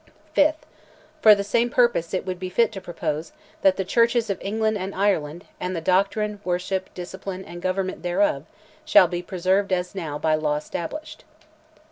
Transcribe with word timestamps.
5th. 0.35 0.55
"For 1.21 1.35
the 1.35 1.43
same 1.43 1.69
purpose 1.69 2.11
it 2.11 2.25
would 2.25 2.39
be 2.39 2.49
fit 2.49 2.71
to 2.71 2.81
propose, 2.81 3.33
that 3.61 3.77
the 3.77 3.85
Churches 3.85 4.31
of 4.31 4.39
England 4.41 4.79
and 4.79 4.95
Ireland, 4.95 5.45
and 5.59 5.75
the 5.75 5.79
doctrine, 5.79 6.39
worship, 6.43 6.91
discipline, 6.95 7.45
and 7.45 7.61
government 7.61 8.01
thereof, 8.01 8.47
shall 8.83 9.07
be 9.07 9.21
preserved 9.21 9.71
as 9.71 9.93
now 9.93 10.17
by 10.17 10.33
law 10.33 10.55
established. 10.55 11.23